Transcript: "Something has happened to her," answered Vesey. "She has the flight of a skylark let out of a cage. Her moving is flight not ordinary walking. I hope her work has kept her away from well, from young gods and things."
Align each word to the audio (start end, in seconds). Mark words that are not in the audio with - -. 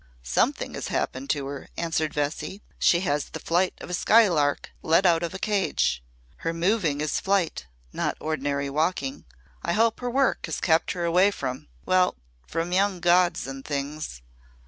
"Something 0.23 0.73
has 0.73 0.87
happened 0.87 1.29
to 1.29 1.45
her," 1.45 1.67
answered 1.77 2.11
Vesey. 2.15 2.63
"She 2.79 3.01
has 3.01 3.25
the 3.25 3.39
flight 3.39 3.75
of 3.79 3.87
a 3.87 3.93
skylark 3.93 4.71
let 4.81 5.05
out 5.05 5.21
of 5.21 5.35
a 5.35 5.37
cage. 5.37 6.03
Her 6.37 6.51
moving 6.53 7.01
is 7.01 7.19
flight 7.19 7.67
not 7.93 8.17
ordinary 8.19 8.67
walking. 8.67 9.25
I 9.61 9.73
hope 9.73 9.99
her 9.99 10.09
work 10.09 10.47
has 10.47 10.59
kept 10.59 10.93
her 10.93 11.05
away 11.05 11.29
from 11.29 11.67
well, 11.85 12.15
from 12.47 12.71
young 12.73 12.99
gods 12.99 13.45
and 13.45 13.63
things." 13.63 14.23